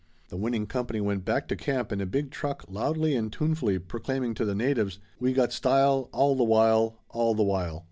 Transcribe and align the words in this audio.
The 0.29 0.35
winning 0.35 0.65
company 0.65 0.99
went 0.99 1.25
back 1.25 1.47
to 1.49 1.55
camp 1.55 1.91
in 1.91 2.01
a 2.01 2.07
big 2.07 2.31
truck 2.31 2.65
loudly 2.67 3.15
and 3.15 3.31
tunefully 3.31 3.77
proclaiming 3.77 4.33
to 4.33 4.45
the 4.45 4.55
natives: 4.55 4.97
"We 5.19 5.31
got 5.31 5.53
style, 5.53 6.09
all 6.11 6.33
the 6.35 6.43
while, 6.43 6.97
all 7.09 7.35
the 7.35 7.43
while." 7.43 7.79